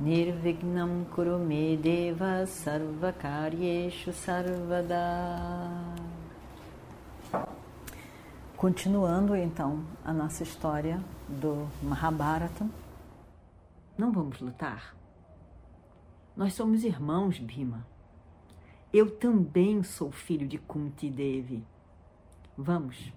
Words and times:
Nirvignam 0.00 1.04
Kurume 1.06 1.76
Deva 1.76 2.46
Sarvakaryeshu 2.46 4.12
Sarvada 4.12 4.94
Continuando 8.56 9.34
então 9.34 9.84
a 10.04 10.12
nossa 10.12 10.44
história 10.44 11.02
do 11.28 11.68
Mahabharata. 11.82 12.64
Não 13.98 14.12
vamos 14.12 14.40
lutar? 14.40 14.94
Nós 16.36 16.54
somos 16.54 16.84
irmãos, 16.84 17.40
Bhima. 17.40 17.84
Eu 18.92 19.10
também 19.10 19.82
sou 19.82 20.12
filho 20.12 20.46
de 20.46 20.58
Kunti 20.58 21.10
Devi. 21.10 21.66
Vamos. 22.56 23.12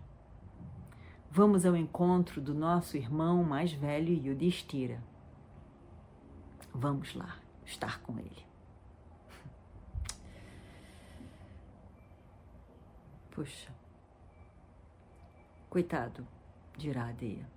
Vamos 1.30 1.64
ao 1.64 1.76
encontro 1.76 2.42
do 2.42 2.56
nosso 2.56 2.98
irmão 2.98 3.44
mais 3.44 3.72
velho, 3.72 4.14
Yudhishthira. 4.14 5.11
Vamos 6.74 7.14
lá 7.14 7.38
estar 7.66 8.02
com 8.02 8.18
ele. 8.20 8.46
Puxa. 13.32 13.74
Coitado 15.70 16.28
de 16.78 16.90
Iradeia. 16.90 17.50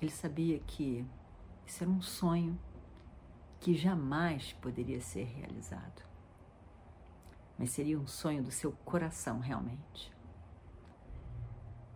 Ele 0.00 0.10
sabia 0.10 0.58
que 0.60 1.06
isso 1.66 1.84
era 1.84 1.90
um 1.90 2.02
sonho 2.02 2.58
que 3.60 3.74
jamais 3.74 4.52
poderia 4.54 5.00
ser 5.00 5.24
realizado. 5.24 6.02
Mas 7.58 7.70
seria 7.70 7.98
um 7.98 8.06
sonho 8.06 8.42
do 8.42 8.50
seu 8.50 8.72
coração, 8.84 9.38
realmente. 9.38 10.12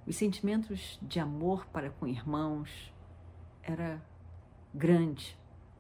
Os 0.07 0.15
sentimentos 0.15 0.99
de 1.03 1.19
amor 1.19 1.67
para 1.67 1.91
com 1.91 2.07
irmãos 2.07 2.95
era 3.63 4.01
grande, 4.73 5.37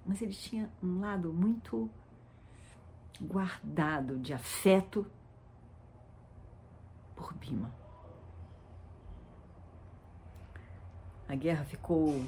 mas 0.07 0.23
ele 0.23 0.33
tinha 0.33 0.71
um 0.83 1.01
lado 1.01 1.33
muito 1.33 1.91
guardado 3.21 4.19
de 4.19 4.33
afeto 4.33 5.07
por 7.15 7.35
Bima. 7.35 7.75
A 11.29 11.35
guerra 11.35 11.65
ficou 11.65 12.25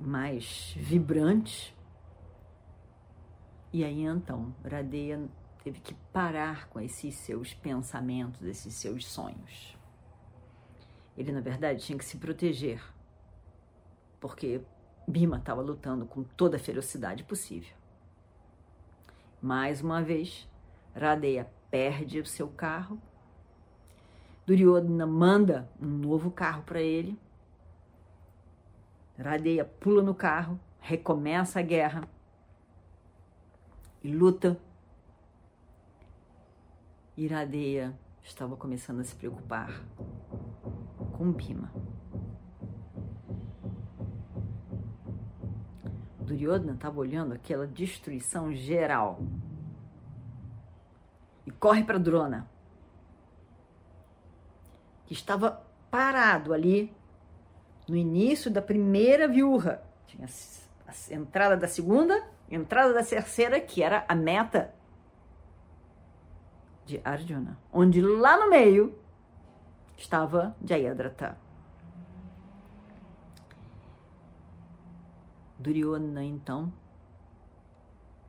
mais 0.00 0.74
vibrante. 0.76 1.76
E 3.72 3.84
aí 3.84 4.02
então, 4.02 4.54
Radeia 4.68 5.28
teve 5.62 5.80
que 5.80 5.94
parar 6.12 6.68
com 6.68 6.80
esses 6.80 7.14
seus 7.14 7.54
pensamentos, 7.54 8.42
esses 8.42 8.74
seus 8.74 9.06
sonhos. 9.06 9.76
Ele, 11.16 11.30
na 11.30 11.40
verdade, 11.40 11.84
tinha 11.84 11.96
que 11.96 12.04
se 12.04 12.16
proteger, 12.16 12.82
porque 14.18 14.62
Bima 15.06 15.38
estava 15.38 15.60
lutando 15.60 16.06
com 16.06 16.22
toda 16.22 16.56
a 16.56 16.60
ferocidade 16.60 17.24
possível. 17.24 17.74
Mais 19.40 19.80
uma 19.80 20.02
vez, 20.02 20.48
Radeia 20.94 21.50
perde 21.70 22.20
o 22.20 22.26
seu 22.26 22.48
carro. 22.48 23.00
Duryodhana 24.46 25.06
manda 25.06 25.68
um 25.80 25.86
novo 25.86 26.30
carro 26.30 26.62
para 26.62 26.80
ele 26.80 27.18
Radeia 29.18 29.64
pula 29.64 30.02
no 30.02 30.14
carro, 30.14 30.58
recomeça 30.80 31.60
a 31.60 31.62
guerra 31.62 32.08
e 34.02 34.12
luta. 34.12 34.58
Iradeia 37.16 37.96
estava 38.22 38.56
começando 38.56 39.00
a 39.00 39.04
se 39.04 39.14
preocupar 39.14 39.70
com 41.16 41.30
Bima. 41.30 41.70
Duryodhana 46.32 46.72
estava 46.72 46.98
olhando 46.98 47.34
aquela 47.34 47.66
destruição 47.66 48.52
geral 48.52 49.20
e 51.46 51.50
corre 51.50 51.84
para 51.84 51.98
Drona, 51.98 52.48
que 55.06 55.12
estava 55.12 55.62
parado 55.90 56.52
ali 56.52 56.94
no 57.88 57.96
início 57.96 58.50
da 58.50 58.62
primeira 58.62 59.28
viúva. 59.28 59.82
Tinha 60.06 60.26
a 60.86 61.14
entrada 61.14 61.56
da 61.56 61.68
segunda, 61.68 62.22
entrada 62.50 62.92
da 62.92 63.04
terceira, 63.04 63.60
que 63.60 63.82
era 63.82 64.04
a 64.08 64.14
meta 64.14 64.74
de 66.86 67.00
Arjuna, 67.04 67.58
onde 67.72 68.00
lá 68.00 68.38
no 68.38 68.50
meio 68.50 68.98
estava 69.96 70.56
Jayadratha. 70.64 71.41
Duryodhana 75.62 76.24
então 76.24 76.72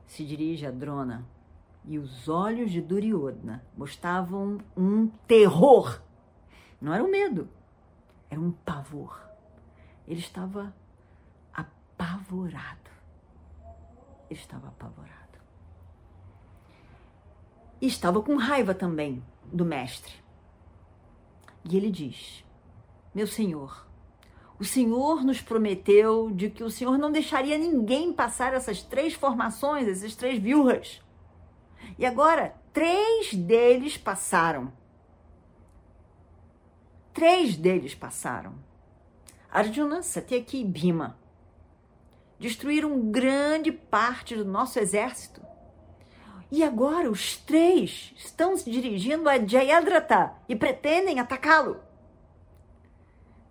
se 0.06 0.24
dirige 0.24 0.66
a 0.66 0.70
Drona 0.70 1.26
e 1.84 1.98
os 1.98 2.28
olhos 2.28 2.70
de 2.70 2.80
Duryodhana 2.80 3.64
mostravam 3.76 4.58
um 4.76 5.08
terror. 5.26 6.00
Não 6.80 6.94
era 6.94 7.02
um 7.02 7.10
medo, 7.10 7.48
era 8.30 8.40
um 8.40 8.52
pavor. 8.52 9.20
Ele 10.06 10.20
estava 10.20 10.74
apavorado. 11.52 12.90
Ele 14.30 14.38
estava 14.40 14.68
apavorado. 14.68 15.38
E 17.80 17.86
estava 17.86 18.22
com 18.22 18.36
raiva 18.36 18.74
também 18.74 19.22
do 19.44 19.64
mestre. 19.64 20.14
E 21.68 21.76
ele 21.76 21.90
diz: 21.90 22.44
Meu 23.14 23.26
senhor, 23.26 23.86
o 24.58 24.64
senhor 24.64 25.24
nos 25.24 25.40
prometeu 25.40 26.30
de 26.30 26.48
que 26.50 26.62
o 26.62 26.70
senhor 26.70 26.96
não 26.96 27.10
deixaria 27.10 27.58
ninguém 27.58 28.12
passar 28.12 28.54
essas 28.54 28.82
três 28.82 29.14
formações, 29.14 29.88
essas 29.88 30.14
três 30.14 30.38
viúvas. 30.38 31.02
E 31.98 32.06
agora, 32.06 32.54
três 32.72 33.34
deles 33.34 33.96
passaram. 33.96 34.72
Três 37.12 37.56
deles 37.56 37.94
passaram. 37.94 38.54
Arjuna, 39.50 40.02
Satyaki 40.02 40.60
e 40.60 40.64
Bhima 40.64 41.16
destruíram 42.38 43.10
grande 43.10 43.72
parte 43.72 44.34
do 44.36 44.44
nosso 44.44 44.78
exército. 44.78 45.40
E 46.50 46.62
agora 46.62 47.10
os 47.10 47.36
três 47.36 48.12
estão 48.16 48.56
se 48.56 48.70
dirigindo 48.70 49.28
a 49.28 49.38
Jayadratha 49.38 50.32
e 50.48 50.54
pretendem 50.54 51.18
atacá-lo. 51.18 51.80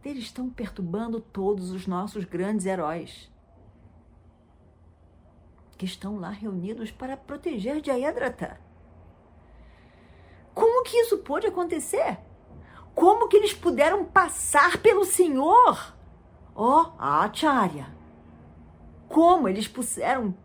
Eles 0.03 0.25
estão 0.25 0.49
perturbando 0.49 1.21
todos 1.21 1.71
os 1.71 1.87
nossos 1.87 2.25
grandes 2.25 2.65
heróis 2.65 3.31
que 5.77 5.85
estão 5.85 6.19
lá 6.19 6.29
reunidos 6.29 6.91
para 6.91 7.17
proteger 7.17 7.83
Jayadratha. 7.83 8.59
Como 10.53 10.83
que 10.83 10.97
isso 10.97 11.19
pode 11.19 11.47
acontecer? 11.47 12.19
Como 12.93 13.27
que 13.27 13.37
eles 13.37 13.53
puderam 13.53 14.05
passar 14.05 14.77
pelo 14.77 15.03
Senhor? 15.03 15.95
Ó, 16.55 16.83
oh, 16.83 17.01
Acharya! 17.01 17.87
Como 19.07 19.47
eles 19.47 19.67
puseram 19.67 20.35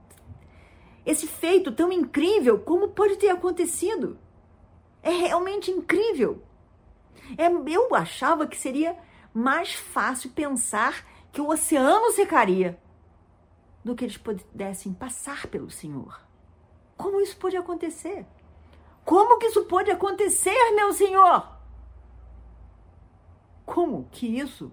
esse 1.04 1.26
feito 1.26 1.72
tão 1.72 1.92
incrível, 1.92 2.58
como 2.60 2.88
pode 2.88 3.16
ter 3.16 3.28
acontecido? 3.28 4.18
É 5.02 5.10
realmente 5.10 5.70
incrível. 5.70 6.42
É, 7.36 7.46
eu 7.46 7.94
achava 7.94 8.46
que 8.46 8.56
seria 8.56 8.96
mais 9.38 9.72
fácil 9.72 10.30
pensar 10.30 11.06
que 11.30 11.40
o 11.40 11.48
oceano 11.48 12.10
secaria 12.10 12.76
do 13.84 13.94
que 13.94 14.04
eles 14.04 14.18
pudessem 14.18 14.92
passar 14.92 15.46
pelo 15.46 15.70
Senhor. 15.70 16.20
Como 16.96 17.20
isso 17.20 17.36
pode 17.36 17.56
acontecer? 17.56 18.26
Como 19.04 19.38
que 19.38 19.46
isso 19.46 19.64
pode 19.64 19.92
acontecer, 19.92 20.74
meu 20.74 20.92
Senhor? 20.92 21.48
Como 23.64 24.08
que 24.10 24.26
isso 24.26 24.72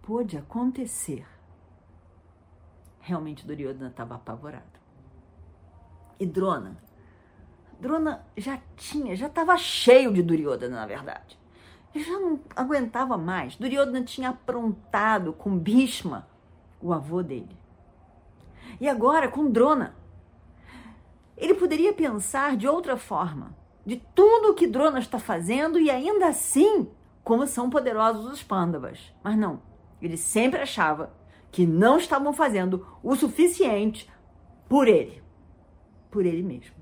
pôde 0.00 0.38
acontecer? 0.38 1.26
Realmente 3.00 3.44
Duryodhana 3.44 3.90
estava 3.90 4.14
apavorado. 4.14 4.80
E 6.20 6.24
Drona? 6.24 6.80
Drona 7.80 8.24
já 8.36 8.60
tinha, 8.76 9.16
já 9.16 9.26
estava 9.26 9.56
cheio 9.56 10.12
de 10.12 10.22
Duryodhana, 10.22 10.76
na 10.76 10.86
verdade. 10.86 11.41
Ele 11.94 12.04
já 12.04 12.18
não 12.18 12.40
aguentava 12.56 13.18
mais. 13.18 13.56
Duryodhana 13.56 14.02
tinha 14.02 14.30
aprontado 14.30 15.32
com 15.32 15.58
Bhishma, 15.58 16.26
o 16.80 16.92
avô 16.92 17.22
dele. 17.22 17.56
E 18.80 18.88
agora 18.88 19.28
com 19.28 19.50
Drona. 19.50 19.94
Ele 21.36 21.54
poderia 21.54 21.92
pensar 21.92 22.56
de 22.56 22.68
outra 22.68 22.96
forma, 22.96 23.54
de 23.84 23.96
tudo 24.14 24.50
o 24.50 24.54
que 24.54 24.66
Drona 24.66 24.98
está 24.98 25.18
fazendo 25.18 25.78
e 25.78 25.90
ainda 25.90 26.28
assim, 26.28 26.88
como 27.24 27.46
são 27.46 27.68
poderosos 27.68 28.26
os 28.26 28.42
Pandavas. 28.42 29.12
Mas 29.22 29.36
não, 29.36 29.60
ele 30.00 30.16
sempre 30.16 30.60
achava 30.60 31.12
que 31.50 31.66
não 31.66 31.98
estavam 31.98 32.32
fazendo 32.32 32.86
o 33.02 33.14
suficiente 33.16 34.10
por 34.68 34.88
ele, 34.88 35.22
por 36.10 36.24
ele 36.24 36.42
mesmo. 36.42 36.76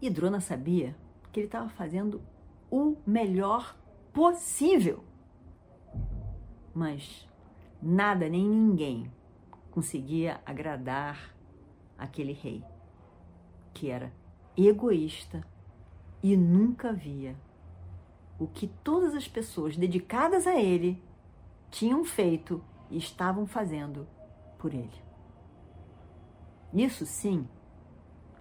E 0.00 0.10
Drona 0.10 0.40
sabia 0.40 0.94
que 1.34 1.40
ele 1.40 1.48
estava 1.48 1.68
fazendo 1.68 2.22
o 2.70 2.96
melhor 3.04 3.76
possível. 4.12 5.02
Mas 6.72 7.28
nada 7.82 8.28
nem 8.28 8.48
ninguém 8.48 9.10
conseguia 9.72 10.40
agradar 10.46 11.34
aquele 11.98 12.32
rei, 12.32 12.64
que 13.72 13.90
era 13.90 14.12
egoísta 14.56 15.44
e 16.22 16.36
nunca 16.36 16.92
via 16.92 17.36
o 18.38 18.46
que 18.46 18.68
todas 18.68 19.12
as 19.16 19.26
pessoas 19.26 19.76
dedicadas 19.76 20.46
a 20.46 20.54
ele 20.54 21.02
tinham 21.68 22.04
feito 22.04 22.62
e 22.88 22.96
estavam 22.96 23.44
fazendo 23.44 24.06
por 24.56 24.72
ele. 24.72 25.02
Isso 26.72 27.04
sim 27.04 27.48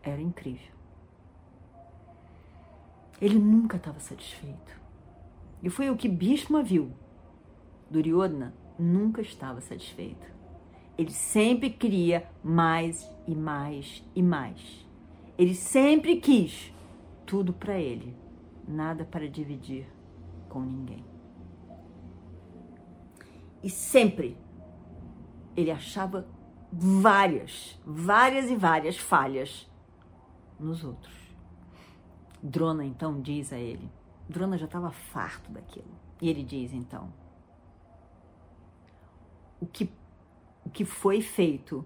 era 0.03 0.21
incrível. 0.21 0.72
Ele 3.21 3.39
nunca 3.39 3.77
estava 3.77 3.99
satisfeito. 3.99 4.81
E 5.61 5.69
foi 5.69 5.89
o 5.89 5.95
que 5.95 6.09
Bhishma 6.09 6.61
viu. 6.61 6.91
Duryodhana 7.89 8.53
nunca 8.77 9.21
estava 9.21 9.61
satisfeito. 9.61 10.27
Ele 10.97 11.11
sempre 11.11 11.69
queria 11.69 12.29
mais 12.43 13.09
e 13.27 13.33
mais 13.33 14.03
e 14.15 14.21
mais. 14.21 14.85
Ele 15.37 15.55
sempre 15.55 16.17
quis 16.17 16.71
tudo 17.25 17.53
para 17.53 17.79
ele, 17.79 18.15
nada 18.67 19.03
para 19.03 19.27
dividir 19.27 19.87
com 20.49 20.61
ninguém. 20.61 21.03
E 23.63 23.69
sempre 23.69 24.37
ele 25.55 25.71
achava 25.71 26.27
várias, 26.71 27.79
várias 27.85 28.49
e 28.49 28.55
várias 28.55 28.97
falhas 28.97 29.69
nos 30.59 30.83
outros. 30.83 31.22
Drona 32.43 32.83
então 32.83 33.21
diz 33.21 33.53
a 33.53 33.57
ele: 33.57 33.89
Drona 34.27 34.57
já 34.57 34.65
estava 34.65 34.91
farto 34.91 35.49
daquilo. 35.49 35.87
E 36.21 36.29
ele 36.29 36.43
diz 36.43 36.73
então: 36.73 37.13
O 39.61 39.65
que 39.65 39.89
o 40.65 40.69
que 40.69 40.83
foi 40.83 41.21
feito, 41.21 41.85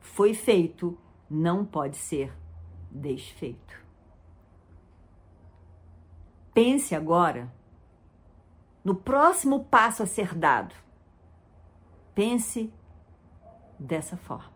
foi 0.00 0.34
feito, 0.34 0.98
não 1.28 1.64
pode 1.64 1.96
ser 1.96 2.32
desfeito. 2.90 3.84
Pense 6.52 6.94
agora 6.94 7.52
no 8.84 8.94
próximo 8.94 9.64
passo 9.64 10.02
a 10.02 10.06
ser 10.06 10.34
dado. 10.34 10.74
Pense 12.14 12.72
dessa 13.78 14.16
forma. 14.16 14.54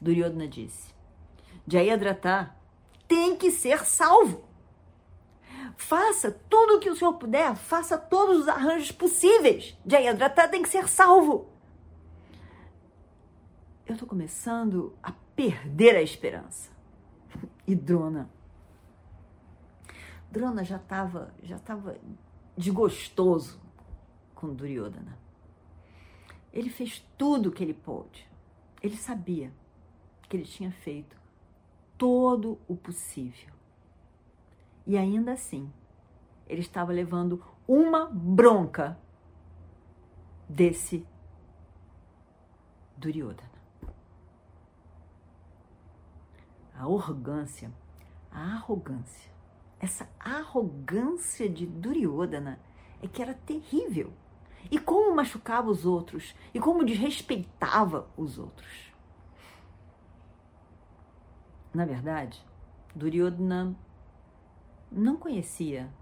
Duryodhana 0.00 0.48
disse: 0.48 0.92
Jayadratha 1.66 2.54
tem 3.12 3.36
que 3.36 3.50
ser 3.50 3.84
salvo. 3.84 4.44
Faça 5.76 6.30
tudo 6.48 6.76
o 6.76 6.80
que 6.80 6.90
o 6.90 6.96
senhor 6.96 7.14
puder, 7.14 7.54
faça 7.56 7.98
todos 7.98 8.40
os 8.40 8.48
arranjos 8.48 8.92
possíveis. 8.92 9.76
Jayadratha 9.86 10.48
tem 10.48 10.62
que 10.62 10.68
ser 10.68 10.88
salvo 10.88 11.52
eu 13.92 13.94
estou 13.94 14.08
começando 14.08 14.96
a 15.02 15.12
perder 15.36 15.96
a 15.96 16.02
esperança. 16.02 16.70
E 17.66 17.74
Drona. 17.74 18.28
Drona 20.30 20.64
já 20.64 20.76
estava 20.76 21.32
já 21.42 21.58
tava 21.58 21.98
desgostoso 22.56 23.60
com 24.34 24.54
Duryodhana. 24.54 25.18
Ele 26.52 26.70
fez 26.70 27.04
tudo 27.16 27.48
o 27.48 27.52
que 27.52 27.62
ele 27.62 27.74
pôde. 27.74 28.28
Ele 28.82 28.96
sabia 28.96 29.52
que 30.28 30.36
ele 30.36 30.44
tinha 30.44 30.72
feito 30.72 31.16
todo 32.02 32.58
o 32.66 32.74
possível. 32.74 33.54
E 34.84 34.98
ainda 34.98 35.34
assim, 35.34 35.72
ele 36.48 36.60
estava 36.60 36.90
levando 36.90 37.40
uma 37.68 38.06
bronca 38.06 38.98
desse 40.48 41.06
Duryodhana. 42.96 43.52
a 46.74 46.80
arrogância, 46.80 47.72
a 48.32 48.54
arrogância, 48.54 49.30
essa 49.78 50.08
arrogância 50.18 51.48
de 51.48 51.64
Duryodhana 51.64 52.58
é 53.00 53.06
que 53.06 53.22
era 53.22 53.34
terrível. 53.34 54.12
E 54.68 54.76
como 54.80 55.14
machucava 55.14 55.70
os 55.70 55.86
outros, 55.86 56.34
e 56.52 56.58
como 56.58 56.84
desrespeitava 56.84 58.08
os 58.16 58.40
outros. 58.40 58.91
Na 61.72 61.84
verdade, 61.84 62.44
Duryodhana 62.94 63.74
não 64.90 65.16
conhecia 65.16 65.92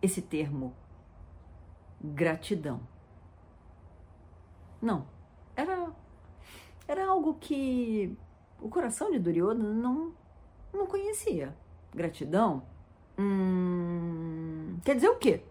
esse 0.00 0.22
termo 0.22 0.74
gratidão. 2.00 2.80
Não, 4.80 5.06
era 5.56 5.92
era 6.88 7.06
algo 7.06 7.34
que 7.34 8.16
o 8.60 8.68
coração 8.68 9.10
de 9.10 9.18
Duryodhana 9.18 9.72
não, 9.72 10.12
não 10.72 10.86
conhecia. 10.86 11.54
Gratidão? 11.92 12.62
Hum, 13.18 14.78
quer 14.84 14.94
dizer 14.94 15.08
o 15.08 15.16
quê? 15.16 15.42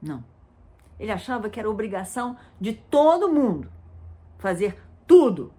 Não. 0.00 0.24
Ele 0.98 1.12
achava 1.12 1.50
que 1.50 1.58
era 1.58 1.68
obrigação 1.68 2.36
de 2.60 2.74
todo 2.74 3.32
mundo 3.32 3.70
fazer 4.38 4.82
tudo 5.06 5.52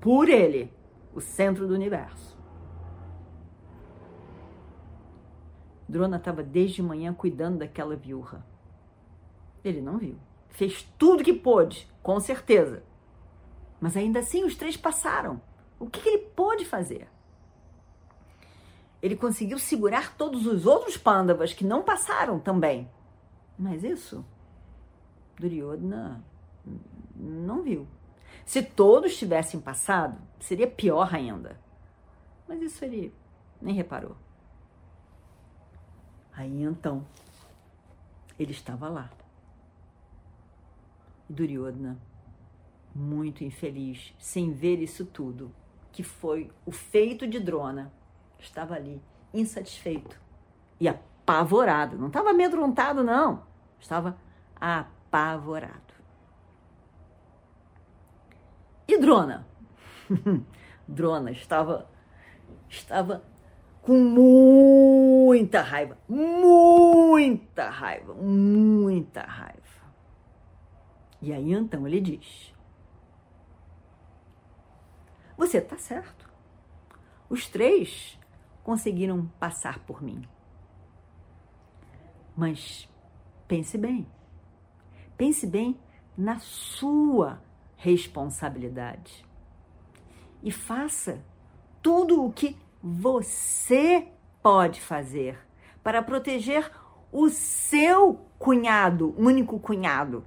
por 0.00 0.28
ele, 0.28 0.72
o 1.14 1.20
centro 1.20 1.66
do 1.66 1.74
universo. 1.74 2.36
Drona 5.88 6.16
estava 6.16 6.42
desde 6.42 6.82
manhã 6.82 7.14
cuidando 7.14 7.58
daquela 7.58 7.94
viúva. 7.94 8.44
Ele 9.62 9.80
não 9.80 9.98
viu. 9.98 10.16
Fez 10.48 10.82
tudo 10.98 11.24
que 11.24 11.32
pôde, 11.32 11.88
com 12.02 12.18
certeza 12.20 12.82
mas 13.84 13.98
ainda 13.98 14.20
assim 14.20 14.44
os 14.44 14.56
três 14.56 14.78
passaram. 14.78 15.42
O 15.78 15.90
que, 15.90 16.00
que 16.00 16.08
ele 16.08 16.18
pôde 16.34 16.64
fazer? 16.64 17.06
Ele 19.02 19.14
conseguiu 19.14 19.58
segurar 19.58 20.16
todos 20.16 20.46
os 20.46 20.64
outros 20.64 20.96
pândavas 20.96 21.52
que 21.52 21.66
não 21.66 21.82
passaram 21.82 22.40
também. 22.40 22.90
Mas 23.58 23.84
isso, 23.84 24.24
Duryodhana 25.38 26.24
não 27.14 27.62
viu. 27.62 27.86
Se 28.44 28.62
todos 28.62 29.16
tivessem 29.16 29.60
passado, 29.60 30.20
seria 30.38 30.66
pior 30.66 31.14
ainda. 31.14 31.58
Mas 32.46 32.60
isso 32.60 32.84
ele 32.84 33.14
nem 33.60 33.74
reparou. 33.74 34.16
Aí 36.32 36.62
então, 36.62 37.06
ele 38.38 38.52
estava 38.52 38.88
lá. 38.88 39.10
Duryodhana 41.28 41.98
muito 42.94 43.42
infeliz 43.42 44.14
sem 44.18 44.52
ver 44.52 44.78
isso 44.80 45.04
tudo, 45.04 45.52
que 45.90 46.02
foi 46.02 46.50
o 46.64 46.70
feito 46.70 47.26
de 47.26 47.40
Drona. 47.40 47.92
Estava 48.38 48.74
ali, 48.74 49.02
insatisfeito 49.32 50.20
e 50.78 50.86
apavorado. 50.86 51.96
Não 51.96 52.08
estava 52.08 52.30
amedrontado, 52.30 53.02
não. 53.02 53.42
Estava 53.80 54.16
apavorado. 54.60 55.82
E 58.86 58.93
Drona? 59.04 59.46
Drona 60.88 61.30
estava 61.30 61.86
estava 62.70 63.22
com 63.82 63.98
muita 63.98 65.60
raiva, 65.60 65.98
muita 66.08 67.68
raiva, 67.68 68.14
muita 68.14 69.20
raiva. 69.20 69.60
E 71.20 71.34
aí 71.34 71.52
então 71.52 71.86
ele 71.86 72.00
diz: 72.00 72.54
você 75.36 75.58
está 75.58 75.76
certo. 75.76 76.32
Os 77.28 77.46
três 77.46 78.18
conseguiram 78.62 79.26
passar 79.38 79.80
por 79.80 80.02
mim. 80.02 80.26
Mas 82.34 82.88
pense 83.46 83.76
bem. 83.76 84.06
Pense 85.18 85.46
bem 85.46 85.78
na 86.16 86.38
sua 86.38 87.42
responsabilidade. 87.84 89.26
E 90.42 90.50
faça 90.50 91.22
tudo 91.82 92.24
o 92.24 92.32
que 92.32 92.56
você 92.82 94.08
pode 94.42 94.80
fazer 94.80 95.38
para 95.82 96.02
proteger 96.02 96.70
o 97.12 97.28
seu 97.28 98.26
cunhado, 98.38 99.14
único 99.18 99.60
cunhado, 99.60 100.24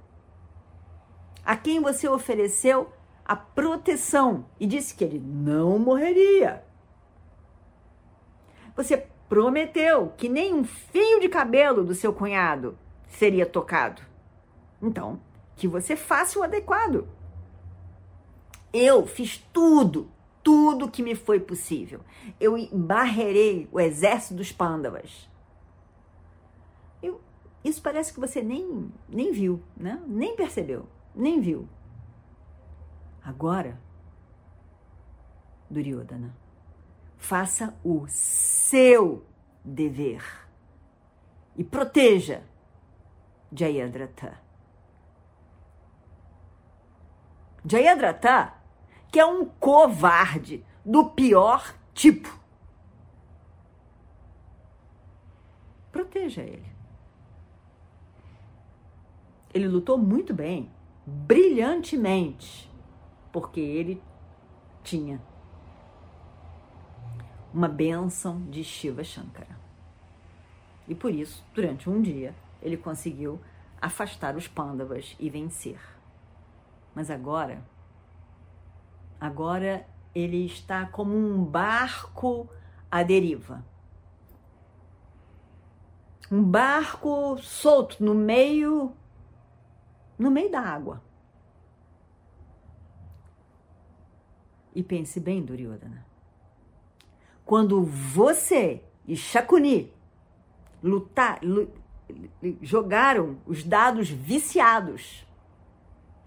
a 1.44 1.56
quem 1.56 1.80
você 1.80 2.08
ofereceu 2.08 2.92
a 3.24 3.34
proteção 3.34 4.46
e 4.60 4.66
disse 4.66 4.94
que 4.94 5.02
ele 5.02 5.18
não 5.18 5.80
morreria. 5.80 6.64
Você 8.76 9.08
prometeu 9.28 10.12
que 10.16 10.28
nem 10.28 10.54
um 10.54 10.62
fio 10.62 11.18
de 11.18 11.28
cabelo 11.28 11.84
do 11.84 11.94
seu 11.94 12.12
cunhado 12.12 12.78
seria 13.08 13.44
tocado. 13.44 14.00
Então, 14.80 15.20
que 15.56 15.66
você 15.66 15.96
faça 15.96 16.38
o 16.38 16.42
adequado. 16.44 17.17
Eu 18.72 19.06
fiz 19.06 19.38
tudo, 19.52 20.10
tudo 20.42 20.90
que 20.90 21.02
me 21.02 21.14
foi 21.14 21.40
possível. 21.40 22.00
Eu 22.38 22.54
barrerei 22.72 23.68
o 23.72 23.80
exército 23.80 24.34
dos 24.34 24.52
pândavas. 24.52 25.28
Eu, 27.02 27.20
isso 27.64 27.80
parece 27.82 28.12
que 28.12 28.20
você 28.20 28.42
nem, 28.42 28.92
nem 29.08 29.32
viu, 29.32 29.62
né? 29.76 30.02
Nem 30.06 30.36
percebeu, 30.36 30.86
nem 31.14 31.40
viu. 31.40 31.68
Agora, 33.22 33.78
Duryodhana, 35.70 36.34
faça 37.16 37.74
o 37.84 38.06
seu 38.08 39.24
dever 39.64 40.22
e 41.56 41.64
proteja 41.64 42.42
Jayadratha. 43.52 44.38
Jayadratha, 47.64 48.54
que 49.10 49.18
é 49.18 49.26
um 49.26 49.44
covarde 49.44 50.64
do 50.84 51.06
pior 51.10 51.74
tipo. 51.94 52.38
Proteja 55.90 56.42
ele. 56.42 56.66
Ele 59.52 59.66
lutou 59.66 59.96
muito 59.98 60.32
bem, 60.34 60.70
brilhantemente 61.06 62.68
porque 63.32 63.60
ele 63.60 64.02
tinha 64.82 65.20
uma 67.52 67.68
bênção 67.68 68.42
de 68.50 68.62
Shiva 68.62 69.02
Shankara. 69.02 69.58
E 70.86 70.94
por 70.94 71.12
isso, 71.12 71.44
durante 71.54 71.88
um 71.88 72.00
dia, 72.00 72.34
ele 72.62 72.76
conseguiu 72.76 73.40
afastar 73.80 74.36
os 74.36 74.48
pândavas 74.48 75.16
e 75.18 75.28
vencer. 75.28 75.78
Mas 76.94 77.10
agora, 77.10 77.62
agora 79.20 79.86
ele 80.14 80.46
está 80.46 80.86
como 80.86 81.16
um 81.16 81.44
barco 81.44 82.48
à 82.90 83.02
deriva. 83.02 83.64
Um 86.30 86.42
barco 86.42 87.38
solto 87.38 88.04
no 88.04 88.14
meio 88.14 88.94
no 90.18 90.30
meio 90.30 90.50
da 90.50 90.60
água. 90.60 91.02
E 94.74 94.82
pense 94.82 95.18
bem, 95.20 95.42
Duryodhana. 95.44 96.04
Quando 97.44 97.82
você 97.82 98.82
e 99.06 99.16
Shakuni 99.16 99.92
lutar, 100.82 101.40
jogaram 102.60 103.38
os 103.46 103.64
dados 103.64 104.10
viciados 104.10 105.26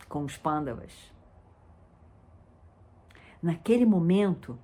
com 0.10 0.26
os 0.26 0.36
pândavas, 0.36 1.11
naquele 3.42 3.86
momento 3.86 4.58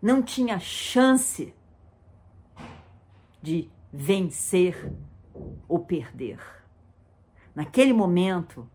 não 0.00 0.22
tinha 0.22 0.58
chance 0.58 1.54
de 3.40 3.70
vencer 3.92 4.92
ou 5.68 5.80
perder. 5.80 6.38
Naquele 7.54 7.92
momento, 7.92 8.68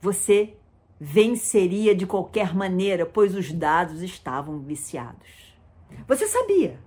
você 0.00 0.56
venceria 0.98 1.94
de 1.94 2.06
qualquer 2.06 2.54
maneira, 2.54 3.06
pois 3.06 3.34
os 3.34 3.52
dados 3.52 4.02
estavam 4.02 4.58
viciados. 4.60 5.56
Você 6.06 6.26
sabia. 6.26 6.80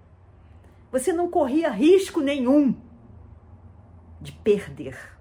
Você 0.91 1.13
não 1.13 1.29
corria 1.29 1.69
risco 1.69 2.19
nenhum 2.19 2.75
de 4.19 4.31
perder. 4.31 5.17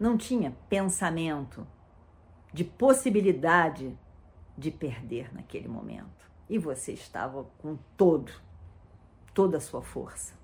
Não 0.00 0.16
tinha 0.16 0.56
pensamento 0.68 1.66
de 2.58 2.64
possibilidade 2.64 3.96
de 4.56 4.72
perder 4.72 5.32
naquele 5.32 5.68
momento. 5.68 6.28
E 6.50 6.58
você 6.58 6.92
estava 6.92 7.44
com 7.56 7.78
todo, 7.96 8.32
toda 9.32 9.58
a 9.58 9.60
sua 9.60 9.80
força. 9.80 10.34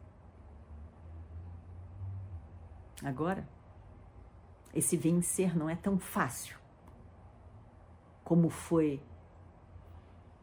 Agora, 3.03 3.49
esse 4.73 4.97
vencer 4.97 5.59
não 5.59 5.69
é 5.69 5.75
tão 5.75 5.99
fácil 5.99 6.57
como 8.23 8.49
foi 8.49 9.03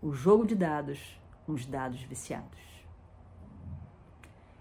o 0.01 0.11
jogo 0.11 0.45
de 0.45 0.55
dados 0.55 1.17
com 1.45 1.53
os 1.53 1.65
dados 1.65 2.01
viciados. 2.01 2.59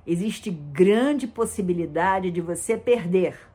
Existe 0.07 0.49
grande 0.49 1.27
possibilidade 1.27 2.31
de 2.31 2.41
você 2.41 2.79
perder. 2.79 3.50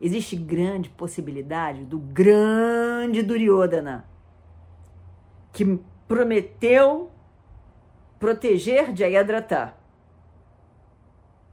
Existe 0.00 0.34
grande 0.36 0.88
possibilidade 0.88 1.84
do 1.84 1.98
grande 1.98 3.22
Duryodhana, 3.22 4.08
que 5.52 5.78
prometeu 6.08 7.10
proteger 8.18 8.96
Jayadratha, 8.96 9.74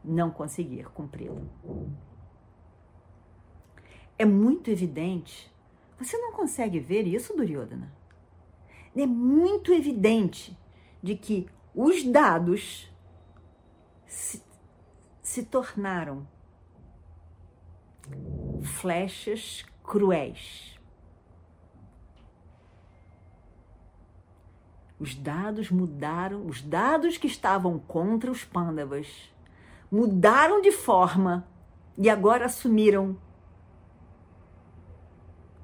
não 0.04 0.32
conseguir 0.32 0.86
cumpri-lo 0.86 1.48
é 4.18 4.26
muito 4.26 4.72
evidente. 4.72 5.52
Você 6.00 6.18
não 6.18 6.32
consegue 6.32 6.80
ver 6.80 7.06
isso, 7.06 7.36
Duryodhana? 7.36 7.94
É 8.96 9.06
muito 9.06 9.72
evidente 9.74 10.58
de 11.04 11.16
que 11.16 11.48
os 11.76 12.04
dados 12.04 12.92
se, 14.08 14.42
se 15.22 15.44
tornaram 15.44 16.28
flechas 18.62 19.66
cruéis. 19.84 20.78
Os 25.00 25.14
dados 25.16 25.70
mudaram, 25.70 26.46
os 26.48 26.62
dados 26.62 27.18
que 27.18 27.28
estavam 27.28 27.78
contra 27.78 28.32
os 28.32 28.44
pândavas 28.44 29.32
mudaram 29.92 30.60
de 30.62 30.72
forma 30.72 31.48
e 31.98 32.10
agora 32.10 32.46
assumiram 32.46 33.18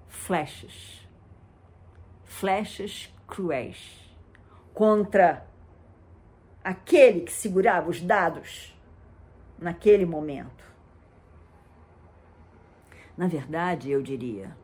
flechas, 0.08 1.08
flechas 2.24 3.14
cruéis 3.28 4.04
contra 4.74 5.46
aquele 6.64 7.22
que 7.22 7.32
segurava 7.32 7.90
os 7.90 8.02
dados 8.02 8.76
naquele 9.60 10.06
momento. 10.06 10.73
Na 13.16 13.28
verdade, 13.28 13.92
eu 13.92 14.02
diria, 14.02 14.58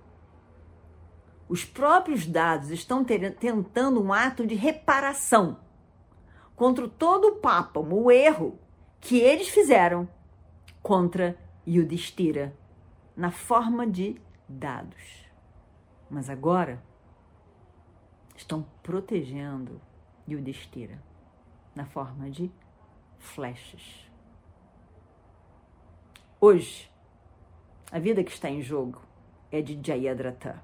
os 1.48 1.64
próprios 1.64 2.26
dados 2.26 2.72
estão 2.72 3.04
ter, 3.04 3.36
tentando 3.36 4.02
um 4.02 4.12
ato 4.12 4.46
de 4.46 4.56
reparação 4.56 5.60
contra 6.56 6.88
todo 6.88 7.28
o 7.30 7.36
pápamo, 7.36 8.04
o 8.04 8.12
erro 8.12 8.60
que 9.00 9.20
eles 9.20 9.48
fizeram 9.50 10.08
contra 10.82 11.38
Yudhishthira 11.68 12.54
na 13.16 13.32
forma 13.32 13.88
de 13.88 14.20
dados 14.48 15.30
mas 16.10 16.30
agora 16.30 16.82
estão 18.36 18.66
protegendo 18.82 19.80
Yudhishthira 20.28 21.02
na 21.76 21.86
forma 21.86 22.30
de 22.30 22.52
flechas. 23.20 24.10
Hoje, 26.42 26.89
a 27.92 28.00
vida 28.00 28.24
que 28.24 28.32
está 28.32 28.50
em 28.50 28.62
jogo 28.62 29.02
é 29.52 29.62
de 29.62 29.80
Jayadratha. 29.82 30.62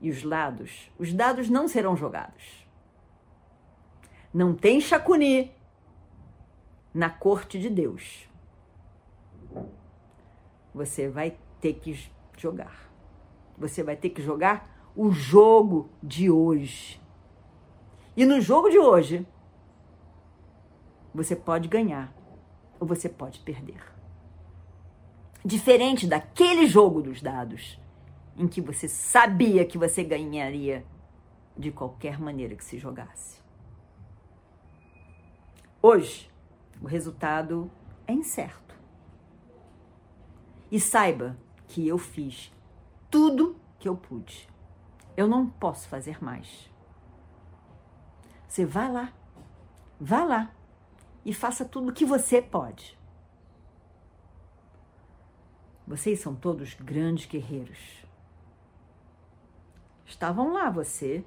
E 0.00 0.10
os 0.10 0.22
lados, 0.22 0.90
os 0.98 1.12
dados 1.12 1.48
não 1.48 1.68
serão 1.68 1.96
jogados. 1.96 2.66
Não 4.32 4.54
tem 4.54 4.80
Shakuni 4.80 5.52
na 6.92 7.10
corte 7.10 7.58
de 7.58 7.68
Deus. 7.68 8.28
Você 10.74 11.08
vai 11.08 11.36
ter 11.60 11.74
que 11.74 12.10
jogar. 12.36 12.90
Você 13.58 13.82
vai 13.82 13.94
ter 13.94 14.10
que 14.10 14.22
jogar 14.22 14.90
o 14.96 15.10
jogo 15.10 15.90
de 16.02 16.30
hoje. 16.30 17.00
E 18.16 18.24
no 18.24 18.40
jogo 18.40 18.70
de 18.70 18.78
hoje, 18.78 19.26
você 21.14 21.36
pode 21.36 21.68
ganhar 21.68 22.12
ou 22.80 22.86
você 22.86 23.08
pode 23.08 23.38
perder. 23.40 23.91
Diferente 25.44 26.06
daquele 26.06 26.66
jogo 26.66 27.02
dos 27.02 27.20
dados, 27.20 27.80
em 28.36 28.46
que 28.46 28.60
você 28.60 28.88
sabia 28.88 29.64
que 29.64 29.76
você 29.76 30.04
ganharia 30.04 30.86
de 31.56 31.70
qualquer 31.70 32.18
maneira 32.18 32.54
que 32.54 32.64
se 32.64 32.78
jogasse. 32.78 33.40
Hoje, 35.80 36.30
o 36.80 36.86
resultado 36.86 37.70
é 38.06 38.12
incerto. 38.12 38.78
E 40.70 40.78
saiba 40.78 41.36
que 41.66 41.86
eu 41.86 41.98
fiz 41.98 42.52
tudo 43.10 43.56
que 43.78 43.88
eu 43.88 43.96
pude. 43.96 44.48
Eu 45.16 45.26
não 45.26 45.46
posso 45.48 45.88
fazer 45.88 46.22
mais. 46.22 46.70
Você 48.48 48.64
vai 48.64 48.90
lá, 48.90 49.12
vá 50.00 50.24
lá 50.24 50.54
e 51.24 51.34
faça 51.34 51.64
tudo 51.64 51.90
o 51.90 51.92
que 51.92 52.04
você 52.04 52.40
pode. 52.40 52.98
Vocês 55.92 56.20
são 56.20 56.34
todos 56.34 56.72
grandes 56.72 57.26
guerreiros. 57.26 58.02
Estavam 60.06 60.54
lá 60.54 60.70
você, 60.70 61.22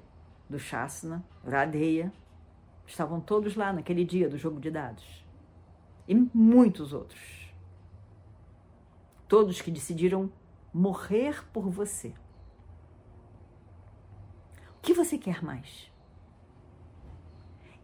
do 0.50 0.58
Shasana, 0.58 1.24
Radeya, 1.46 2.12
estavam 2.84 3.20
todos 3.20 3.54
lá 3.54 3.72
naquele 3.72 4.04
dia 4.04 4.28
do 4.28 4.36
jogo 4.36 4.58
de 4.58 4.68
dados. 4.68 5.24
E 6.08 6.16
muitos 6.16 6.92
outros. 6.92 7.48
Todos 9.28 9.62
que 9.62 9.70
decidiram 9.70 10.32
morrer 10.74 11.44
por 11.52 11.70
você. 11.70 12.12
O 14.76 14.80
que 14.82 14.92
você 14.92 15.16
quer 15.16 15.44
mais? 15.44 15.92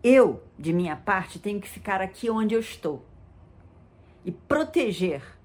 Eu, 0.02 0.42
de 0.58 0.72
minha 0.72 0.96
parte, 0.96 1.38
tenho 1.38 1.60
que 1.60 1.68
ficar 1.68 2.00
aqui 2.02 2.28
onde 2.28 2.56
eu 2.56 2.60
estou 2.60 3.06
e 4.24 4.32
proteger 4.32 5.40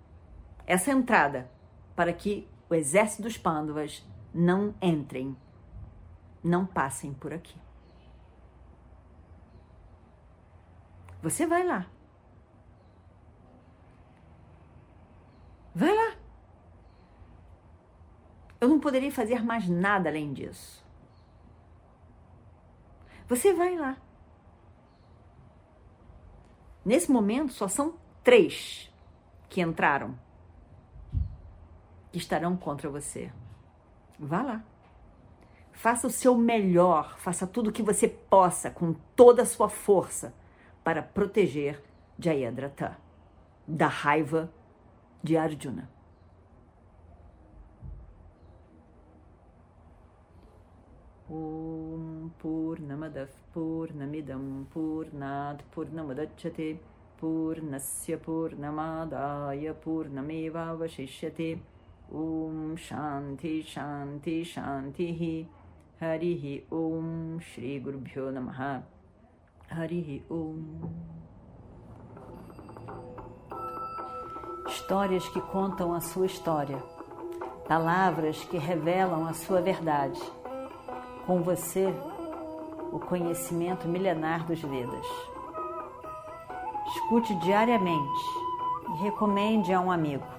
essa 0.68 0.92
entrada 0.92 1.50
para 1.96 2.12
que 2.12 2.46
o 2.70 2.76
exército 2.76 3.24
dos 3.24 3.38
Pândavas 3.38 4.06
não 4.34 4.76
entrem, 4.82 5.36
não 6.44 6.66
passem 6.66 7.14
por 7.14 7.34
aqui. 7.34 7.58
Você 11.24 11.48
vai 11.48 11.66
lá. 11.66 11.88
Vai 15.74 15.96
lá. 15.96 16.16
Eu 18.60 18.68
não 18.68 18.80
poderia 18.80 19.12
fazer 19.12 19.44
mais 19.44 19.70
nada 19.70 20.10
além 20.10 20.34
disso. 20.34 20.86
Você 23.28 23.54
vai 23.54 23.76
lá. 23.78 23.98
Nesse 26.84 27.12
momento, 27.12 27.54
só 27.54 27.68
são 27.68 27.98
três 28.24 28.92
que 29.50 29.62
entraram 29.62 30.18
estarão 32.18 32.58
contra 32.58 32.90
você. 32.90 33.32
Vá 34.20 34.42
lá. 34.42 34.64
Faça 35.72 36.08
o 36.08 36.12
seu 36.12 36.36
melhor, 36.36 37.18
faça 37.20 37.46
tudo 37.46 37.70
o 37.70 37.72
que 37.72 37.84
você 37.84 38.08
possa, 38.08 38.72
com 38.72 38.94
toda 39.16 39.44
a 39.44 39.46
sua 39.46 39.70
força, 39.70 40.34
para 40.84 41.04
proteger 41.04 41.84
Jayadratha 42.18 42.98
da 43.68 43.88
raiva 43.88 44.52
de 45.24 45.38
Arjuna. 45.38 45.88
Om 51.30 52.32
Purnamadav 52.40 53.30
Purnamidam 53.54 54.66
Purnat 54.72 55.62
Purnamudachyate 55.72 56.80
Purnasya 57.20 58.18
Purnamadaya 58.18 59.74
Purnameva 59.74 60.74
Vashishyate 60.74 61.62
Shanti 62.10 63.64
Shanti 63.64 64.46
Shanti 64.46 65.46
Harihi 66.02 66.64
Om 66.72 67.40
Shri 67.40 67.82
Gurubhyo 67.82 68.32
Namaha 68.32 68.82
Harihi 69.72 70.22
Om 70.30 71.18
Histórias 74.68 75.28
que 75.30 75.42
contam 75.42 75.94
a 75.94 76.00
sua 76.00 76.26
história, 76.28 76.78
palavras 77.68 78.42
que 78.46 78.58
revelam 78.58 79.26
a 79.26 79.34
sua 79.34 79.60
verdade. 79.62 80.22
Com 81.26 81.42
você, 81.42 81.94
o 82.94 83.00
conhecimento 83.00 83.86
milenar 83.86 84.46
dos 84.46 84.62
Vedas. 84.62 85.06
Escute 86.88 87.36
diariamente 87.40 88.22
e 88.94 89.04
recomende 89.04 89.74
a 89.74 89.82
um 89.82 89.92
amigo. 89.92 90.37